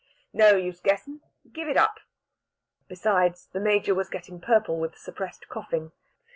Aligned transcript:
No 0.33 0.55
use 0.55 0.79
guessin' 0.79 1.21
give 1.53 1.67
it 1.67 1.77
up." 1.77 1.99
Besides, 2.87 3.49
the 3.53 3.59
Major 3.59 3.93
was 3.93 4.09
getting 4.09 4.41
purple 4.41 4.79
with 4.79 4.97
suppressed 4.97 5.47
coughing. 5.47 5.91